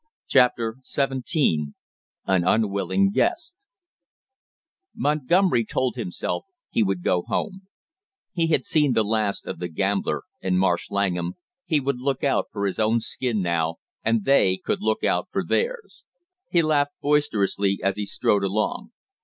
CHAPTER 0.25 0.77
SEVENTEEN 0.81 1.75
AN 2.25 2.43
UNWILLING 2.43 3.11
GUEST 3.11 3.53
Montgomery 4.95 5.63
told 5.63 5.95
himself 5.95 6.45
he 6.71 6.81
would 6.81 7.03
go 7.03 7.21
home; 7.21 7.67
he 8.31 8.47
had 8.47 8.65
seen 8.65 8.93
the 8.93 9.03
last 9.03 9.45
of 9.45 9.59
the 9.59 9.67
gambler 9.67 10.23
and 10.41 10.57
Marsh 10.57 10.89
Langham, 10.89 11.35
he 11.67 11.79
would 11.79 11.99
look 12.01 12.23
out 12.23 12.47
for 12.51 12.65
his 12.65 12.79
own 12.79 12.99
skin 12.99 13.43
now 13.43 13.75
and 14.03 14.25
they 14.25 14.57
could 14.57 14.81
look 14.81 15.03
out 15.03 15.27
for 15.31 15.43
theirs. 15.45 16.03
He 16.49 16.63
laughed 16.63 16.93
boisterously 16.99 17.77
as 17.83 17.95
he 17.97 18.07
strode 18.07 18.43
along. 18.43 18.93